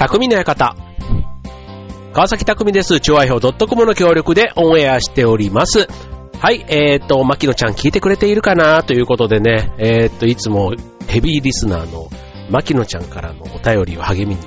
[0.00, 0.76] 匠の館。
[2.14, 3.00] 川崎匠です。
[3.00, 5.88] 調和表 .com の協力でオンエアしております。
[6.38, 10.72] はい、えーっと、牧野ちゃん聞いてくれているかなということでね、えーっと、いつも
[11.06, 12.08] ヘビーリスナーの
[12.48, 14.40] 牧野ちゃんからのお便りを励みに、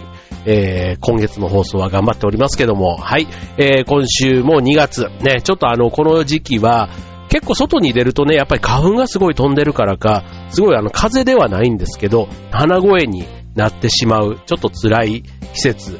[0.47, 3.27] えー、今月の放送は頑張っておりますけども、はい、
[3.59, 6.89] えー、今週も2月、ね、ちょっとあの、この時期は、
[7.29, 13.23] 結構外に出るとね、やっぱり花粉がすごい飛んでるからか、すごいあの、風ではないんですけど、鼻声に
[13.55, 15.99] なってしまう、ちょっと辛い季節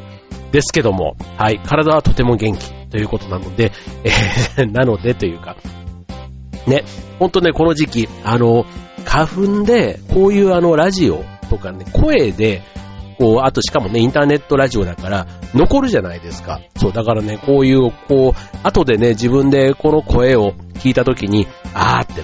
[0.52, 3.72] ですけども、はい、体はとても元気ということなので、
[4.04, 5.58] えー、 なのでというか、
[6.68, 6.84] ね、
[7.20, 8.66] ほんとね、この時期、あの、
[9.06, 12.62] 花粉で、こういうあの、ラジオとかね、声で、
[13.18, 16.62] こう、あとしかもね、インターネットラジオだから、残るじゃないですか。
[16.78, 22.24] そう、だからね、こういう、こう、後でね、自分でこの声を聞いたときに、あーって、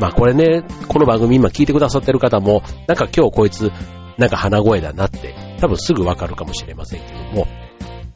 [0.00, 3.70] まあこれね、この番組今聞いてくださってる方も、なんか今日こいつ、
[4.20, 7.48] なんか鼻声だなって、多分すぐわかるかもしれませんけども、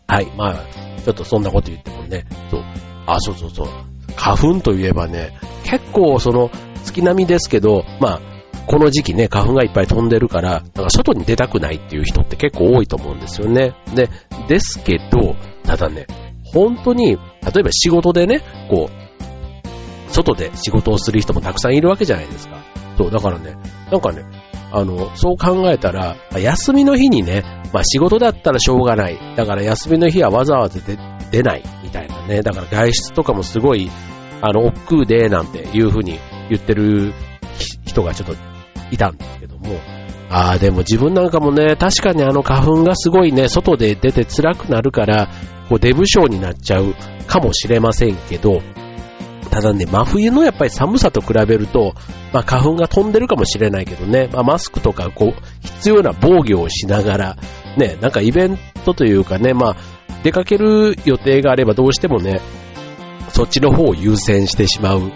[0.07, 2.65] はい、まあ、ちょっとそんなこと言ってもね、そう、
[3.07, 3.69] あ、そうそうそう、
[4.15, 5.33] 花粉といえばね、
[5.65, 6.51] 結構その、
[6.85, 8.21] 月並みですけど、まあ、
[8.67, 13.75] この時期ね、花粉がいっぱい飛んでるから、なんか外に出たくないっていう人って結構多いと思うんですよね。
[13.95, 14.11] で、
[14.47, 16.07] ですけど、ただね、
[16.45, 17.19] 本当に、例え
[17.63, 22.59] ば仕事でね、こう、外で仕事をする人もたくさんいるわけじゃないですか。
[22.99, 23.57] そう、だからね、
[23.91, 24.44] なんかね、
[24.77, 29.19] あの、そう考えたら、休みの日にね、まあ仕事だったらしょうがない。
[29.37, 30.99] だから休みの日はわざわざ出
[31.31, 32.43] 出ないみたいなね。
[32.43, 33.89] だから外出とかもすごい、
[34.43, 36.19] あの、億劫で、なんていうふうに
[36.51, 37.13] 言ってる
[37.87, 38.35] 人がちょっと
[38.91, 39.79] いたんですけども、
[40.29, 45.29] ああ、でも自分なんかもね、確かにあの花粉がすごいね、外で出て辛くなるから、
[45.69, 46.95] こうデブ症になっちゃう
[47.29, 48.61] かもしれませんけど、
[49.55, 51.95] ただね、真冬のやっぱり寒さと比べると、
[52.33, 57.37] まあ花粉が飛んでるかもしれないけどね、まあマスクとかこう、必要な防御をしながら、
[57.77, 59.77] ね、なんかイベントというかね、まあ
[60.25, 62.41] 出かける予定があればどうしてもね、
[63.29, 65.13] そっちの方を優先してしまう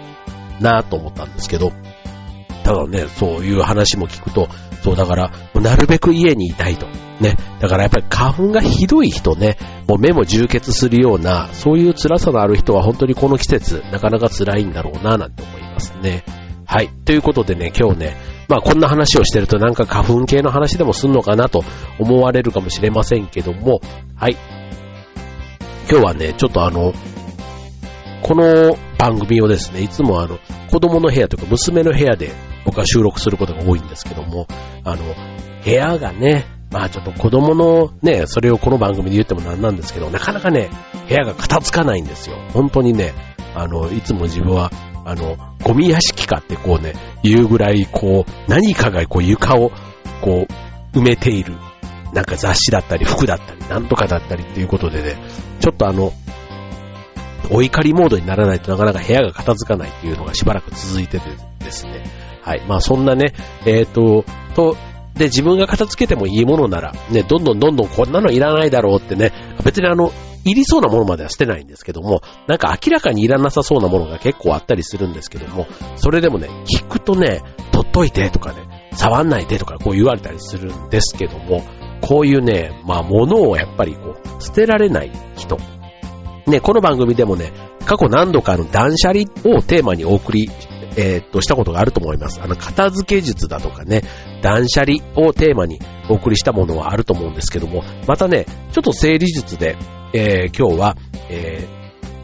[0.61, 1.73] なと思ったんですけど、
[2.69, 4.47] ただね、そういう話も聞くと、
[4.83, 6.85] そうだから、なるべく家にいたいと。
[7.19, 7.35] ね。
[7.59, 9.57] だからやっぱり花粉がひどい人ね、
[9.87, 16.23] もう目も充血するような、そういう辛さのある人は本当にこの季節、なかなか辛いんだろうな、なんて思いますね。
[16.63, 16.89] はい。
[17.05, 21.63] ということでね、今日ね、まあこんな話をしてるとなんか花粉系の話でもすんのかなと
[21.97, 23.81] 思われるかもしれませんけども、
[24.15, 24.37] はい。
[25.89, 26.93] 今日はね、ちょっとあの、
[28.21, 30.37] この番組をですね、いつもあの、
[30.69, 32.29] 子供の部屋というか娘の部屋で
[32.65, 34.47] 僕は収録することが多いんですけども、
[34.83, 35.03] あの、
[35.63, 40.69] 部屋がね、まあちょっと子供のね、それをこの番組で言ってもなんなんですけど、なかなかね、
[41.07, 42.37] 部屋が片付かないんですよ。
[42.53, 43.13] 本当にね、
[43.55, 44.71] あの、いつも自分は、
[45.05, 46.93] あの、ゴミ屋敷かってこうね、
[47.23, 49.71] 言うぐらい、こう、何かがこう床を、
[50.21, 50.45] こ
[50.93, 51.55] う、埋めている。
[52.13, 55.15] なんか雑誌だったり、服だったり、なんとかだったりっていうことでね、
[55.59, 56.11] ちょっとあの、
[57.51, 62.03] お怒りモードにならないとなかなか部屋が片付かないっていうのがしばらく続いててですね。
[62.49, 62.65] はい。
[62.67, 63.33] まあそんなね、
[63.67, 64.75] えっ、と、と、
[65.13, 69.31] で自分が片付けてもいいものなら、ね、どんどんどんどんこんなのいらないだろうってね、
[69.63, 70.11] 別にあの、
[70.45, 81.61] いりそうなものまでは捨てないんですけども、なんか明らかにいらなさそうなものが結構あったりするんですけども、それでもね、聞くとね、取っといてとかね、触んないでとかこう言われたりするんですけども、
[82.01, 85.57] こういうね、まあ物をやっぱりこう、捨てられない人、
[86.47, 87.51] ね、この番組でもね、
[87.85, 90.49] 過去何度かの断捨離をテーマにお送り、
[90.99, 92.41] えー、っと、したことがあると思います。
[92.41, 94.03] あの、片付け術だとかね、
[94.41, 95.79] 断捨離をテーマに
[96.09, 99.77] お送りしたものはあると思うんですけども、またね、ちょっと整理術で、
[100.13, 100.97] えー、今日は、
[101.29, 101.65] え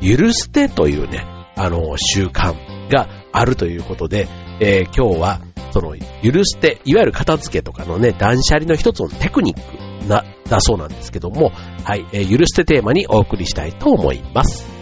[0.02, 1.26] ー、許してというね、
[1.56, 2.54] あの、習慣
[2.92, 4.28] があるということで、
[4.60, 11.54] えー、今日は、その、許して、いわゆる片付けとかのね、断捨離の一つのテクニックな、だそうなんですけども、
[11.86, 14.75] はい、えー、許してテーマにお送りしたいと思います。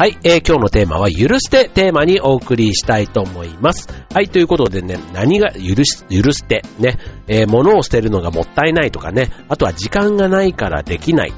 [0.00, 3.86] はい、えー今日のテーマは、許してテーマにお送りしたいと思います。
[4.14, 6.98] はい、ということでね、何が許し、許して、ね、
[7.28, 11.34] えー物を捨てるのがもったいないとかね、あとは時間がないからできない。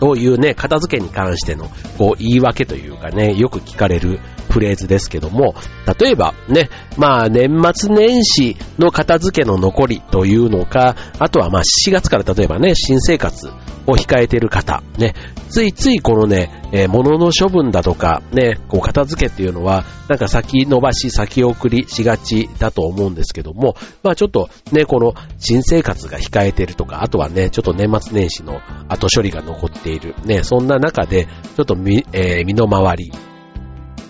[0.00, 4.18] というね、片付けに関しての、こう、言い訳というかね、よく聞かれる
[4.50, 5.54] フレーズですけども、
[6.00, 13.48] 例えばね、まあ、年末年始の片付けの残りというのか、あとはまあ、4月から例えばね、新生活
[13.86, 15.14] を控えている方、ね、
[15.48, 33.12] ついついこのね、えー、物の処分だとか、ね、こう、片付けっていうのは、なんか先延ばし、先送りしがちだと思うんですけども、まあちょっとね、この新生活が控えているとか、あとはね、ちょっと年末年始の後処理が残ってている、ね、そんな中で、ちょっと身、えー、身の回り、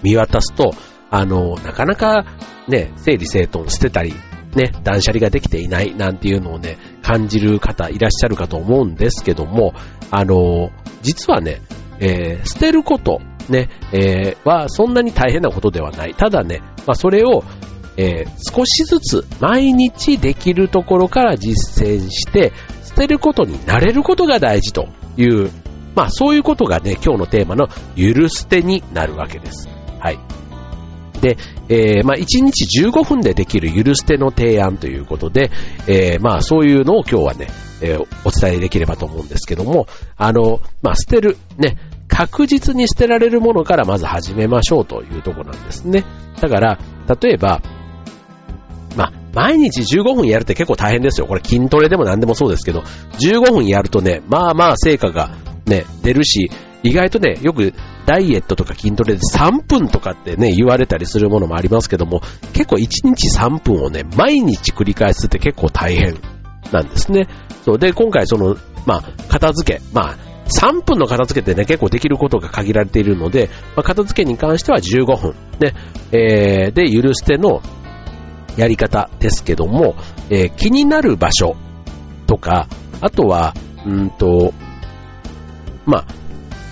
[0.02, 0.72] 見渡すと、
[1.10, 2.24] あの、なかなか
[2.68, 4.14] ね、整理整頓捨てたり、
[4.54, 9.74] ね、断捨離ができていないなんていうのをね、感じる方いらっしゃるかと思うんですけども、
[10.10, 10.70] あの、
[11.02, 11.60] 実はね、
[12.00, 16.14] えー、捨てること、ね、えー、はそんなに大変なことではない。
[16.14, 17.44] ただね、まあ、それを、
[17.96, 25.50] えー、少しずつ毎日できるところから実践して、捨てることに慣れることが大事という、
[26.00, 29.68] まあそういうことがね、今日のテーマの許捨てになるわけです。
[29.98, 30.18] はい。
[31.20, 31.36] で、
[31.68, 35.50] えー、まあ、1日15分でできるゆる捨ての提案ということで、
[35.86, 37.48] えー、まあ、そういうのを今日はね、
[37.82, 39.86] えー、お伝えできればと思うんですけども、
[40.16, 41.76] あの、まあ、捨てる、ね、
[42.08, 46.06] 確実に捨てられるものからまず始めましょうというとこなんですね。
[46.40, 46.78] だから、
[47.22, 47.60] 例えば、
[48.96, 51.26] まあ、毎日15分やるって結構大変ですよ。
[51.26, 56.50] これ筋トレでも何でもそうですけど、15分やるとね、まあまあ成果がね、出るし、
[56.82, 57.74] 意外とね、よく
[58.06, 62.20] ダイエットとか筋トレで3分とかってね、言われたりするものもありますけども、
[62.52, 66.18] 結構1日3分をね、毎日繰り返すって結構大変
[66.72, 67.28] なんですね。
[67.64, 67.78] そう。
[67.78, 70.16] で、今回その、まあ、片付け、まあ、
[70.50, 75.34] 3分の片付けってね、結構できることが限られているので、まあ、片付けに関しては15分。
[75.60, 75.74] ね、
[76.12, 77.62] えー、で、許しての
[78.56, 79.94] やり方ですけども、
[80.30, 81.56] えー、気になる場所
[82.26, 82.68] とか、
[83.00, 83.54] あとは、
[83.86, 84.52] うんと、
[85.90, 86.04] まあ、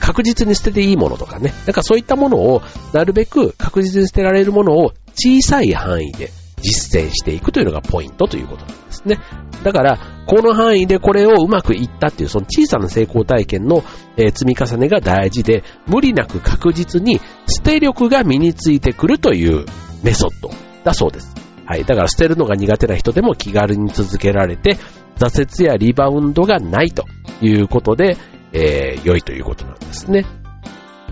[0.01, 1.53] 確実に捨てていいものとかね。
[1.67, 2.63] なんかそういったものを、
[2.93, 6.31] なるべく確実に捨てられるものを小さい範囲で
[6.63, 9.19] 実践していくというのがポイントということなんですね。
[9.63, 13.83] だから、この範囲でこれをうまくいったっていう、その小さな成功体験の、
[14.17, 19.65] え積み重ねが大事で、無理なく確実に捨て力が身についてくるという
[20.03, 20.51] メソッド
[20.85, 21.35] だそうです。
[21.67, 21.85] はい。
[21.85, 24.79] だから捨てるのが苦手な人でも気軽に続けられて、
[25.19, 27.05] 挫折やリバウンドがないと
[27.43, 28.17] いうことで、
[28.53, 30.25] えー、良いということなんですね。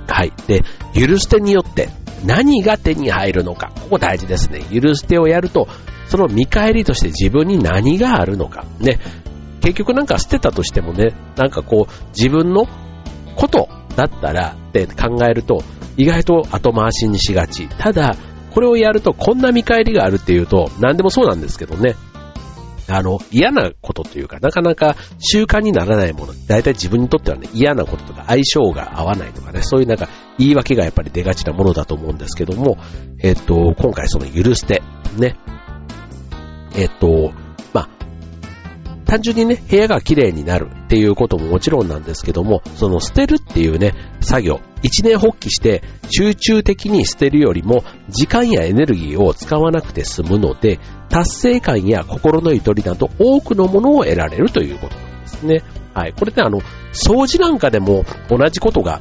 [0.08, 0.32] はい。
[0.46, 0.62] で、
[0.94, 1.88] 許す手によって
[2.24, 3.72] 何が手に入るのか。
[3.82, 4.60] ここ大事ですね。
[4.72, 5.68] 許す手をやると、
[6.08, 8.64] その見返りとして自分に何があるのか。
[8.80, 8.98] ね。
[9.60, 12.66] 結局なんか捨てたとしてもね、なんかこう、自分の
[13.34, 15.62] ことだったらって考えると、
[15.96, 17.66] 意外と後回しにしがち。
[17.68, 18.16] ただ、
[18.50, 21.96] これをやるとこんな見返りがあるっていうと、何でもそうなんですけどね。
[22.88, 32.78] あの、嫌なことというか、なかなか習慣にならないもの、大体自分にとってはね、嫌なこととか相性が合わないとかね、そういうなんか言い訳がやっぱり出がちなものだと思うんですけども、
[33.20, 34.82] えっと、今回その許して、
[35.18, 35.36] ね、
[36.76, 37.32] えっと、
[37.72, 37.88] ま
[39.04, 50.78] 単純にね、部屋が綺麗になるっていうことももちろんなんですけども、その捨てるっていうね、作業、一年発起して集中的に捨てるよりも、時間やエネルギーを使わなくて済むので、
[51.08, 55.62] 達成感や心のゆとりなど多くのものを得られるということなんですね。
[55.92, 56.12] はい。
[56.12, 56.60] これね、あの、
[56.92, 59.00] 掃除なんかでも同じことが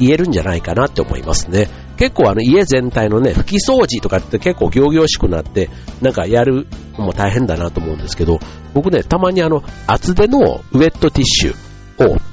[0.00, 1.68] 言えるんじゃないかなって思いますね。
[1.96, 6.66] 結構あの家全体のね、拭き掃除とかって結構行々しくなって、なんかやる
[6.98, 8.40] のも大変だなと思うんですけど、
[8.74, 12.31] 僕ね、たまにあの厚手のウェットティッシュを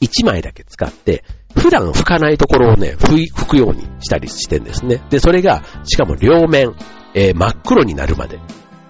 [0.00, 5.02] 1枚だけ使って、普段拭かないところをね、拭くようにしたりしてんですね。
[5.10, 6.74] で、それが、しかも両面、
[7.14, 8.38] えー、真っ黒になるまで。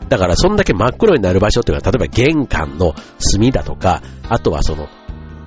[0.09, 4.89] だから、そんだけ真っ黒になる場所っていうのは、例えば玄関の隅だとか、あとはその、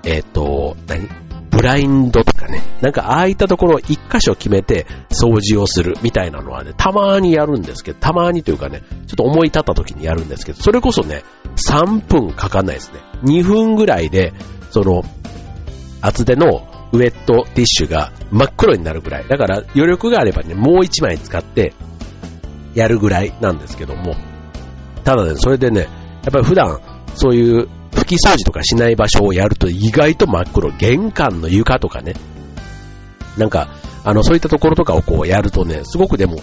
[0.04, 1.10] えっ、ー、と、何？
[1.50, 11.24] ブラインドとかね、なんかああいったところを一箇所決めて掃除をするみたいなのはね、たまーにやるんですけど、たまーにというかね、ちょっと思い立った時にやるんですけど、それこそね、
[11.56, 13.00] 3分かかんないですね。
[13.24, 14.34] 2分ぐらいで、
[14.70, 15.04] その、
[16.02, 19.28] 厚手のウェットティッシュが真っ黒になるぐらい。
[19.28, 21.74] だから余力があればね、もう1枚使って
[22.74, 24.16] やるぐらいなんですけども、
[25.04, 25.86] ただね、それでね、や
[26.30, 26.80] っぱり普段
[27.16, 30.72] そういう拭き掃除とかしない場所をやると意外と真っ黒。
[30.78, 32.14] 玄関の床とかね。
[33.38, 33.70] なんか、
[34.04, 36.42] あの、そういったところとかをこうやるとね、すごくでも、や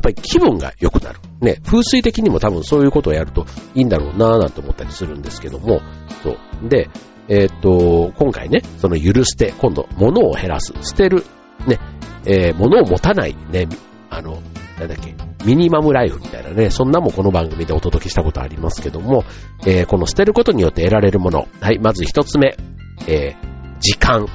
[0.00, 1.20] っぱり気分が良くなる。
[1.40, 5.80] ね、風水的にも多分そういうことをやるといいんだろうなぁなんて思ったりするんですけども、
[6.22, 6.68] そう。
[6.68, 6.88] で、
[7.28, 11.24] えー、と、今回ね、その許して、今度、物を減らす、捨てる、
[11.66, 11.78] ね、
[12.26, 13.68] えー、物を持たない、ね、
[14.10, 14.38] あの、
[14.78, 15.14] なんだっけ、
[15.44, 19.24] ミニマムライフみたいなね、そんなもこの番組でお届けしたことありますけども、
[19.66, 21.48] えー、この捨てることによって得られるもの。
[21.60, 22.56] はい、まず一つ目、
[23.06, 24.26] えー、時間。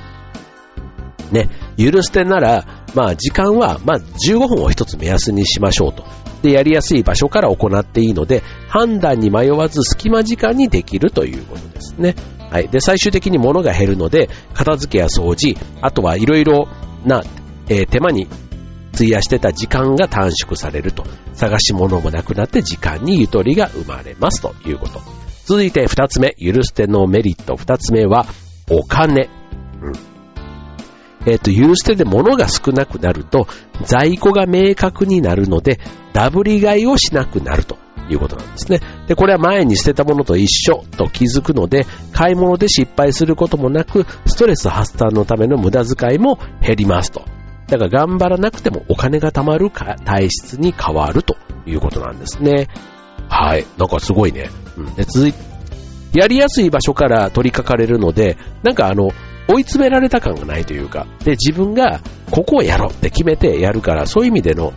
[1.31, 2.65] ね、許捨てなら、
[2.95, 6.03] まあ時間は、まあ15分を一つ目安にしましょうと。
[6.41, 12.15] で、やりやすい場所から行っていいので、判断に迷わず隙間時間にできるということですね。
[12.49, 12.67] はい。
[12.67, 16.67] で、最終的に物が減るので、片付けや掃除、あとはいろいろ
[17.05, 17.23] な、
[17.67, 18.27] えー、手間に
[18.93, 21.03] 費やしてた時間が短縮されると。
[21.33, 24.99] 探し物もなくなって時間にゆとりが生まれますということ。
[25.45, 27.55] 続いて二つ目、許捨てのメリット。
[27.55, 28.25] 二つ目は、
[28.69, 29.29] お金。
[31.29, 31.33] うん。
[31.33, 33.47] えっ、ー、と、許捨てで物が少なくなると、
[33.85, 35.79] 在庫が明確になるので、
[36.13, 37.77] ダブり買いをしなくなると。
[38.11, 38.79] いうことなんですね。
[39.07, 47.23] で、これは前に捨てたものと一緒と気づくので、買い物で失敗することもなく、ストレス発散のための無駄遣いも減りますと。
[47.67, 52.67] だから頑張らなくてもお金が貯まる体質に変わるということなんですね。
[53.29, 53.65] はい。
[53.77, 54.49] なんかすごいね。
[54.75, 54.95] うん。
[54.95, 55.39] で、続いて、
[56.13, 59.11] やりやすい場所から取り掛かれるので、なんかあの、
[59.49, 64.73] 追い詰められた感がないというか、で、自分がここをやろうって決めてやるから、そういう意味での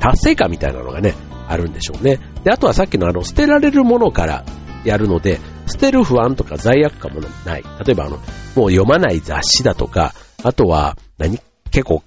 [0.00, 1.14] 達成感みたいなのがね、
[1.48, 2.18] あるんでしょうね。
[2.42, 4.44] で、あとはさっきのあの、捨てられるものから
[4.84, 7.64] やるので、捨てる不安とか罪悪感もない。
[7.84, 8.16] 例えばあの、
[8.56, 10.12] もう読まない雑誌だとか、
[10.42, 11.38] あとは何、
[11.70, 12.02] 結構、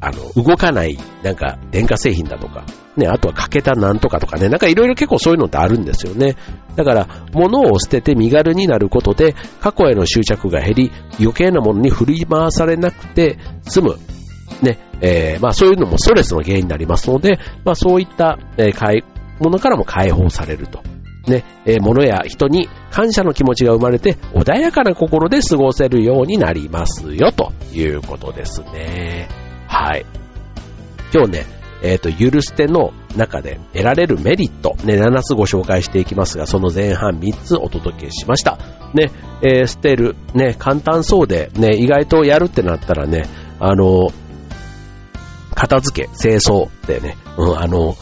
[0.00, 2.64] あの、動かない、なんか、電化製品だとか、
[2.96, 6.36] ね、あとは欠けたなんとかとかね、なんかいろいろ結構そういうのってあるんですよね。
[6.76, 13.96] だから、物を捨てて身軽になることで、過去への執着が減り、余計なものに振り回されなくて済む。
[14.62, 19.04] ね、えー、まあそういうのもストレスの原因になりますので、まあそういった、えー、買い
[19.40, 20.82] 物からも解放されると。
[21.26, 29.45] ね、えー、物や人に感謝の気持ちが生まれて穏やかな心で過ごせるようになりますよということですね。
[29.76, 30.06] はい。
[31.12, 31.46] 今日ね、
[31.82, 38.58] えっ、ー、と、ゆる捨ての中で得られるメリット、ね、7つご紹介していきますが、その前半3つお届けしました。
[38.94, 43.26] ね、えー、捨てる、ね、簡単そうで、ね、意外とやるってなったらね、
[43.60, 44.08] あの、
[45.54, 47.96] 片付け、清掃ってね、うん、あの、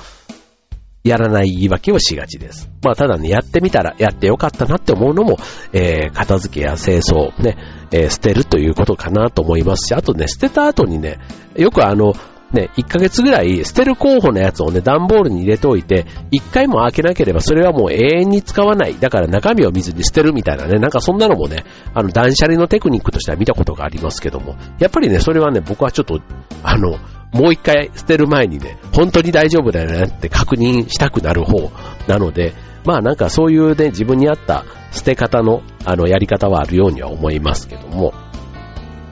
[1.04, 2.70] やらない言い訳をしがちです。
[2.82, 5.36] まあ、ただね、やってみたら、やってよかったなって思うのも、
[5.74, 7.58] えー、片付けや清掃、ね、
[7.92, 11.18] えー、捨てるということかなと思いますし、あとね、捨てた後にね、
[11.56, 12.14] よくあの、
[12.54, 18.98] ね、1ヶ月ぐらい捨てる候補のやつをね、段ボールに入れておいて、1回も開けなければそれはもう永遠に使わない。
[18.98, 26.20] だから中身を見ずに捨てるみたいなね、なんかそんなのもね、あの断捨離のテクニックとしては見たことがありますけども、やっぱりね、それはね、僕はちょっと、
[26.62, 26.96] あの、
[27.34, 31.72] もう一回捨てる前にね、本当に大丈夫だよねって確認したくなる方
[32.06, 38.14] なので、まあなんかそういうね、自分に合った捨て方の、あの、やり方はあるようには思いますけども、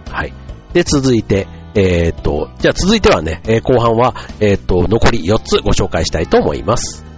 [0.08, 0.32] はい。
[0.72, 7.11] で、続いて、えー、っと、じゃあ続いてはね、え、後半は、えー、っと、残り4つご紹介したいと思います。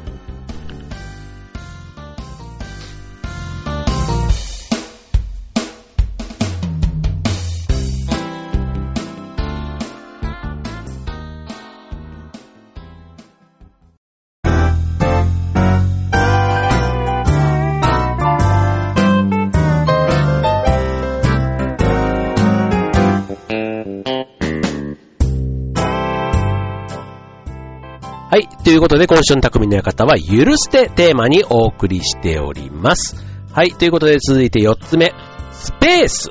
[28.64, 33.14] ということで、今週の匠の館は、許してテーマにお送りしております。
[33.52, 33.72] はい。
[33.72, 35.12] ということで、続いて4つ目。
[35.52, 36.30] スペース。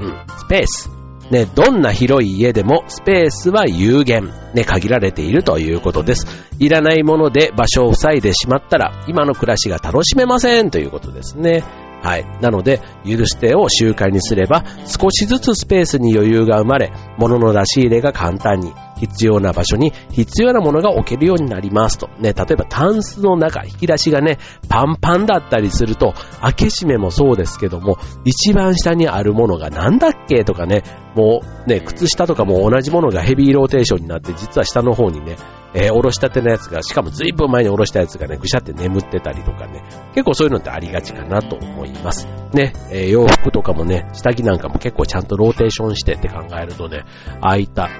[0.00, 0.90] うん、スペース。
[1.30, 6.26] ね、どんな広い家でもスペースは有限、ね、限られているということです。
[6.58, 11.64] いらないもので場所を塞いでしまったら、今の暮らしが楽しめませんということですね。
[12.02, 12.26] はい。
[12.40, 22.08] なので、許してを習慣にすれば、少しずつスペースに余裕が生まれ、物の出し入れが簡単に、必要な場所に必要なものが置けるようになりますと。
[22.18, 30.82] ね、例えばタンスの中、引き出しがね、パンパンだったりすると、開け閉めもそうですけども、一番下にあるものがなんだっけとかね、
[31.14, 35.36] もうね、靴下とかも同じものがヘビーローテーションになって、実は下の方にね、
[35.74, 39.82] えー、おろしたてのやつが、しかも随分前におろしたやつがね、ぐしゃって眠ってたりとかね、
[40.14, 42.26] 結構そういうのってありがちかなと思います。
[42.52, 47.04] ね、えー、洋服とかもね、下着なんかも結構ちゃんとローテーションしてって考えるとね、
[47.40, 47.90] ああいった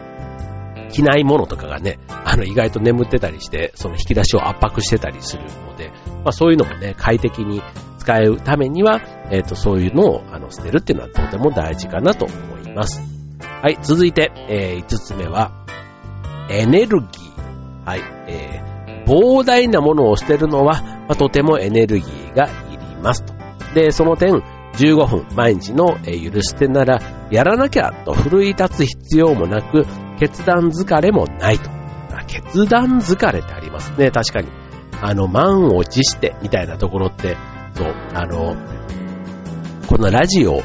[0.94, 5.90] 着ないものとかがね、あの意外と眠ってたりして、その引き出しを圧迫してたりするので、
[6.22, 7.62] まあそういうのもね、快適に
[7.98, 12.34] 使うためには、えっ、ー、と、そういうのをあの捨てるっていうのはとても大事かなと思
[12.68, 13.02] います。
[13.62, 15.52] はい、続いて、えー、5つ目は、
[16.48, 17.84] エネルギー。
[17.84, 23.34] はい、えー、膨大なものを捨てるのは、まあ、とてもエネルギーがいりますと。
[23.74, 24.42] で、その点、
[24.74, 29.86] 15分毎日の、え、許してなら、やらなきゃと奮い立つ必要もなく、
[30.18, 31.70] 決断疲れもないと。
[32.26, 34.48] 決断疲れってありますね、確かに。
[35.00, 37.36] あの、満を持してみたいなところって、
[37.74, 38.56] そう、あの、
[39.86, 40.62] このラジオ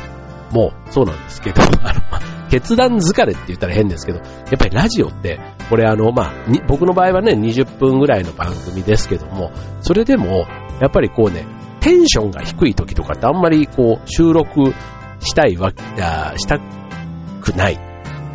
[0.51, 2.01] もそうなんですけど、 あの、
[2.49, 4.23] 決断疲れって言ったら変ですけど、や
[4.55, 5.39] っぱりラジオって、
[5.69, 6.33] これあの、まあ、
[6.67, 9.51] 僕の場合はね、20分ぐらいの番組ですけども、
[9.81, 10.47] それでも、
[10.79, 11.45] やっぱりこうね、
[11.79, 14.73] テンションが低い時とかってあんまりこう、収録
[15.19, 15.83] したいわけ、
[16.37, 16.59] した
[17.41, 17.88] くない、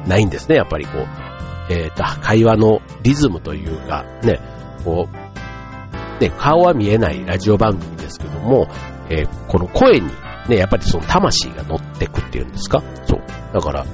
[0.07, 4.41] ないんですね、やっぱりこう、えっ、ー、と、会話のリズムというか、ね、
[4.85, 8.69] こう、ね、顔は見えないラジオ番組ですけども、
[9.11, 10.09] えー、この声に
[10.49, 12.83] ね、やっぱりその魂が乗ってくっていうんですか？
[13.07, 13.23] そう。
[13.53, 13.87] だから、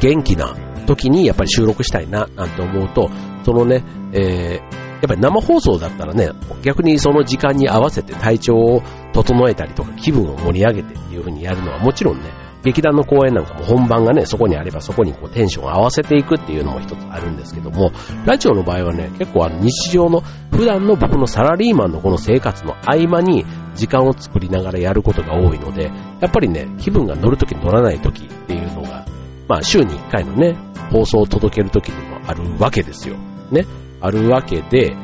[0.00, 0.54] 元気な
[0.86, 3.10] 時にやっぱり収録したいな、なんて思うと、
[3.44, 3.82] そのね、
[4.12, 6.30] えー、やっぱり生放送だったらね、
[6.62, 8.82] 逆にその時間に合わせて体調を
[9.12, 12.24] 整えたりとか気分を盛り上げてっていう風にやるのはもちろんね、
[12.64, 17.92] 劇団の公演なんかも本番がね、そこにあればそこにこうテンションを合わせていくっていうのも一つあるんですけども、
[18.26, 29.06] ラジオの場合はね、結構あの日常の普段の僕のサラリーマンのこの生活の合間に時間を作りながらやることが多いので、やっぱりね、気分が乗るとき乗らないときっていうのが、
[29.48, 30.56] まあ週に1回のね、
[30.90, 33.16] 放送を届けるときにもあるわけですよ。
[33.50, 33.66] ね。
[34.00, 34.96] あるわけで、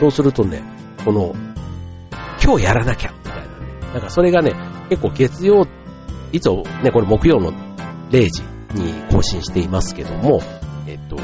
[0.00, 0.62] そうするとね、
[1.04, 1.34] この、
[2.42, 3.48] 今日やらなきゃ、みたいなね。
[3.94, 4.54] なんかそれがね、
[4.88, 5.66] 結構月曜
[6.32, 7.52] いつもね、これ木曜の
[8.10, 8.42] 0時
[8.74, 10.40] に更新していますけども、
[10.86, 11.16] えっと、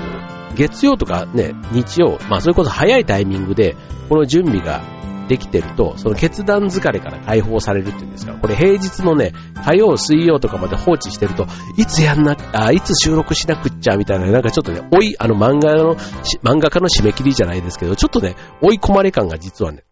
[0.54, 3.76] 月曜とかね、日曜、まあそれこそ早いタイミングで、
[4.08, 4.82] この準備が
[5.28, 8.32] できてると、その決断疲れから解放されるっていうんですか。
[8.32, 9.32] ら、これ平日のね、
[9.64, 11.46] 火曜、水曜とかまで放置してると、
[11.76, 15.96] いつやんな、あ、いつ収録しなくっちゃ、みたいな、なんかちょっとね、追い、あの漫画の、
[16.42, 19.84] 漫画家の締め切りじゃないですけど、ちょっとね、追い込まれ感が実はね、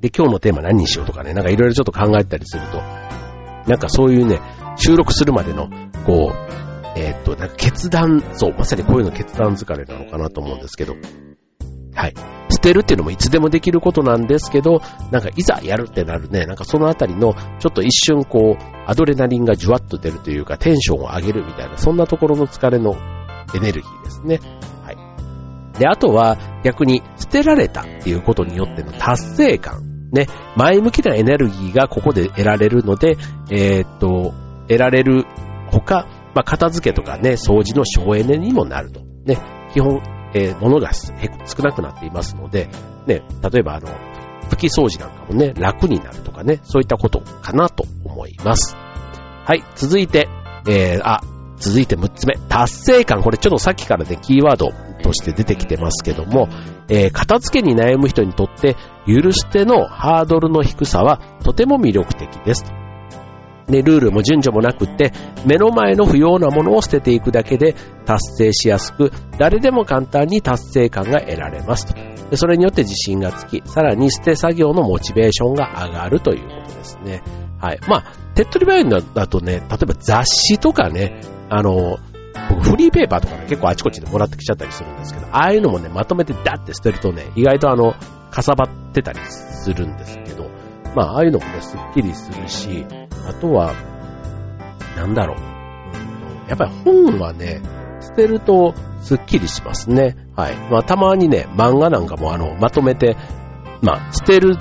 [0.00, 2.82] で、今日のテーマ何にしようとかね、なんかいろいろちょっと考えたりすると、
[3.66, 4.40] なんかそういうね、
[4.76, 5.68] 収録するまでの、
[6.04, 6.54] こう、
[6.96, 10.94] えー、っと、なんか決断、そう、まさにこういうの決断疲れなのかなと思うんですけど、
[11.94, 12.14] はい。
[12.50, 14.80] 捨てるっていうのもいつでもできることなんですけど、
[15.10, 22.96] なんかいざやるってなるね、なんかそのあたりの、ちょっと一瞬こう、アドレナリンがじゅわっと出るというか、テンションを上げるみたいな、そんなところの疲れの
[23.54, 24.40] エネルギーですね。
[24.82, 25.78] はい。
[25.78, 29.93] で、あとは逆に捨てられたっていうことによっての達成感。
[30.14, 33.16] ね、前向きなエネルギーがここで得られるので、
[33.50, 34.32] えー、っと、
[34.68, 35.24] 得られる
[35.70, 39.00] ほか、まあ、片付けとかね、掃除の省エネにもなると。
[39.24, 39.38] ね、
[39.72, 40.00] 基本、
[40.34, 42.70] えー、物が少なくなっていますので、
[43.06, 43.88] ね、例えばあの、
[44.50, 48.76] 拭き掃除なんかもね、楽になるとかね、そういったことかなと思います。
[48.76, 50.28] はい、続いて、
[50.68, 51.22] えー、あ、
[51.56, 53.22] 続いて6つ目、達成感。
[53.22, 54.70] これちょっとさっきからね、キーワード
[55.04, 56.48] として出てきてますけども、
[56.88, 62.64] えー、片付けに悩む人にとって、許してのハードルの低さはとても魅力的です。
[63.68, 65.12] ね、ルールも順序もなくって、
[65.46, 71.94] 目の前の不要なものを捨てていくだけで達成しやすく、誰でも簡単に達成感が得られますと。
[72.30, 77.22] でそれによって自信がつき、さらに捨て作業のモチベーションが上がるということですね。
[77.60, 77.80] はい。
[77.88, 81.98] まあ、手っ取り早いのだとね、例えば雑誌とかね、あの、
[82.48, 87.94] 僕フリーペーパーとかね、結構あちこちでもらってきちゃったりするんですけど、ああいうのもね、まとめてダッて捨てるとね、意外とあの、
[88.30, 90.50] かさばってたりするんですけど、
[90.94, 92.86] まあ、ああいうのもね、すっきりするし、
[93.28, 93.74] あとは、
[94.96, 95.36] なんだろう。
[96.48, 97.62] やっぱり本はね、
[98.00, 100.16] 捨てるとすっきりしますね。
[100.36, 100.56] はい。
[100.70, 103.16] まあ、たまにね、漫画なんかもあの、まとめて、
[103.82, 104.56] まあ、捨てる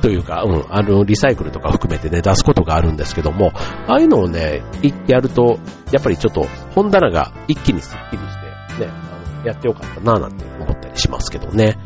[0.00, 3.52] というか、うん、あの、リサイクルとか含めてね、出すことがあるんですけども、
[3.86, 4.62] ああいうのをね、
[5.06, 5.58] やると、
[5.92, 11.78] やっぱりちょっと本棚が一気にスッキリして、ね、あのやってよかったなぁなんて思ったりしますけどね。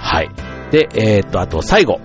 [0.00, 0.30] はい。
[0.70, 2.00] で、えー、っと、あと最後。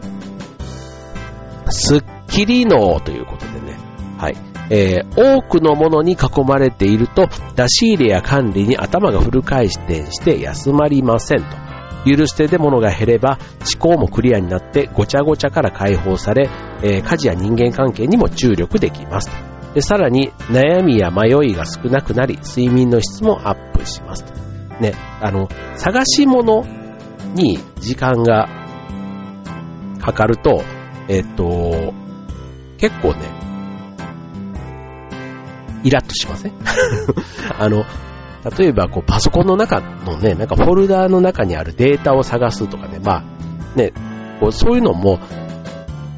[1.69, 3.77] スッキリ脳ということでね。
[4.17, 4.35] はい。
[4.69, 11.64] えー、多くのものに囲まれていると、出し入れや管理に頭がフル回転して休まりませんと。
[12.05, 13.39] 許してで物が減れば
[13.73, 16.49] 思考もクリアになってごちゃごちゃから解放され、
[16.83, 19.29] えー、家事や人間関係にも注力できます。
[19.73, 24.23] でさらに悩みや迷いが少なくなり睡眠の質もアップします。
[24.79, 26.63] ね、あの、探し物
[27.33, 28.47] に時間が
[29.99, 30.63] かかると、
[31.07, 31.93] えっ、と、
[32.77, 33.21] 結構ね、
[35.83, 36.53] イラッとしません？
[37.59, 37.83] あの、
[38.57, 43.91] 例えば、こう、パソコンの中のね、なんかフォルダーの中にあるデータを探すとかね、まあ、ね、
[44.39, 45.19] こうそういうのも、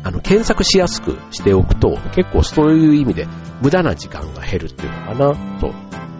[0.04, 3.28] あの、検索しやすくしておくと、結構そういう意味で
[3.62, 5.74] 無駄な時間が減るっていうのかな、と。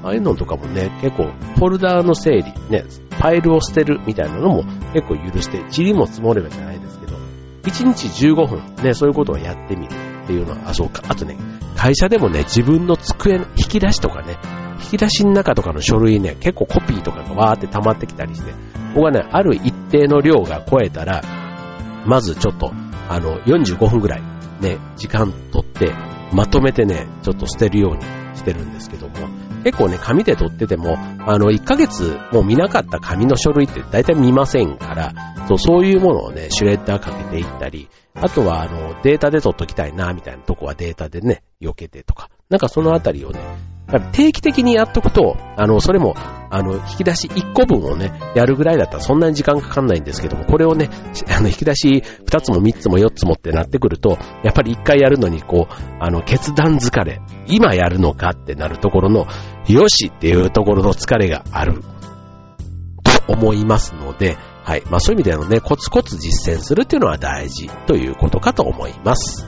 [0.04, 7.18] ああいうのとかもね、結構、フォルダーの整理、ね、ファイルを捨てるみたいなのも結構許して、塵も積もればじゃないですけど、
[7.64, 9.92] 1日15分、ね、そういうことをやってみる
[10.24, 11.02] っていうのは、あ、そうか。
[11.08, 11.36] あとね、
[11.76, 14.38] 会社でもね、自分の机の引き出しとかね、
[14.82, 18.54] 引き出しの中とかの書類ね、結構コピーとかがわーって溜まってきたりして、
[18.94, 21.22] 僕はね、ある一定の量が超えたら、
[22.06, 22.72] まずちょっと、
[23.10, 24.24] あの、45分ぐらい、
[24.62, 25.94] ね、時間取って、
[26.32, 28.04] まとめてね、ちょっと捨てるように
[28.36, 29.14] してるんですけども、
[29.64, 35.14] 結構ね、紙で取ってても、あの、1ヶ月もう見なかった紙の書類って大体見ませんから、
[35.48, 43.40] そうそういうものをね、シュレッダーかけていったり、あとは、あの、データで取っときたいな、みたいなとこはデータでね、避けてとか、なんかそのあたりをね、
[44.12, 46.16] 定期的にやっとくと、あの、それも、
[46.50, 50.90] あの、引き出し1個分をね、やるぐらいだったらそんなに時間かかんないんですけども、これをね、
[51.36, 59.26] あの、引き出し2つも3つも4つもってなってくると、やっぱり1回やるのに、こう、あの、決断疲れ、今やるのかってなるところの、
[59.68, 61.82] よしっていうところの疲れがある、
[63.28, 64.84] と思いますので、はい。
[64.90, 69.46] まあそういう意味でのね、コツコツ実践するっていうのは大事ということかと思います。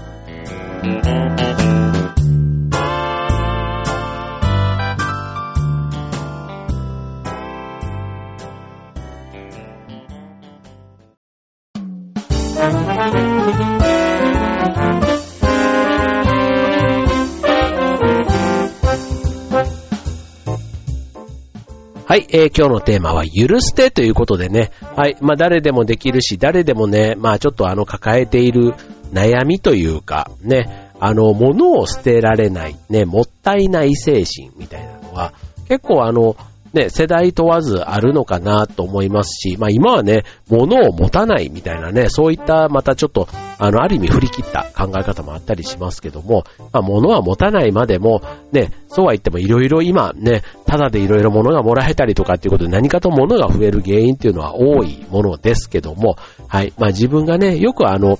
[22.10, 28.74] はい、えー、今日のテーマは許してということでね、はい、まあ誰でもできるし、誰でもね、まあちょっとあの抱えている
[29.14, 35.34] 悩みというか、ね、あの、物を捨てられない、ね、もったいない精神みたいなのは、
[35.68, 36.36] 結構あの、
[36.74, 43.28] ね、世代問わずあるのかなと思いますし、まあ今はね、物を持たないみたいなね、そういったまたちょっと、
[43.58, 58.20] あの、ある意味振り切った考え方もあったりしますけども、まあ物は持たないまでも、ね、そうは言ってもいろいろ今ね、ただでいろいろ物がもらえたりとかっていうことで何かと物が増える原因っていうのは多いものですけども、はい、まあ自分がね、よくあの、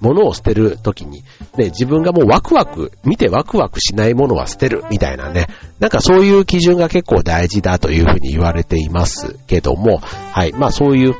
[0.00, 1.22] 物を捨てるときに、
[1.56, 5.46] ね、自分がもうワクワク、見てワクワクしないものは捨てるみたいなね、
[5.78, 11.14] なんかそういう基準が結構大事だというふうに言われていますけども、はい、まあそういう、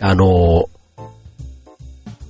[0.00, 0.68] あの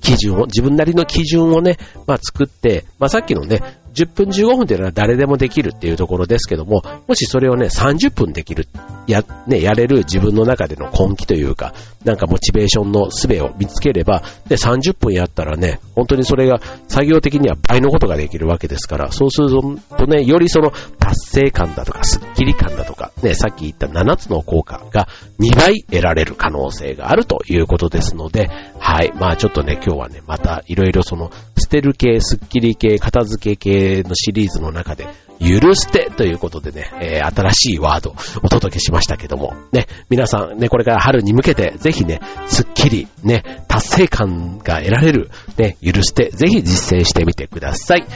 [0.01, 3.61] 基準を、自分なりの基準をね、まあ作って、まあさっきのね、
[3.97, 8.69] 10分15分っていうのは誰でもできるっていうところですけども、もしそれをね、30分できる、
[9.07, 11.73] や、ね、やれる自分の中での根気というか、
[12.05, 19.49] なんかモチベーションの術を見つければ、で、30分やったらね、本当にそれが作業的には倍のことができるわけですから、そうする
[19.97, 25.09] とね、よりその達成感だとか、スッキリ感だとか、ね、さっき言った7つの効果が
[25.41, 29.13] 2倍得られる可能性があるということですので、はい。
[29.17, 35.07] まあちょっとね、今日はね、またいろいろその、捨てる系、スッキリ系、片付け系のシリーズの中で、
[35.38, 48.07] 許してということでね、えー、新しいワードをお届けしましたけども、ね、皆さんね、これから春に向けて、ぜひね、スッキリ、ね、達成感が得られる、ね、許して、ぜひ実践してみてください。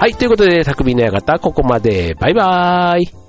[0.00, 2.14] はい、ということで、匠の館、ここまで。
[2.18, 3.23] バイバーイ。